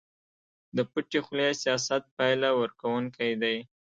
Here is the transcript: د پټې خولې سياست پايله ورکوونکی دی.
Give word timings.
د 0.75 0.77
پټې 0.91 1.19
خولې 1.25 1.49
سياست 1.63 2.03
پايله 2.17 2.49
ورکوونکی 2.61 3.31
دی. 3.41 3.55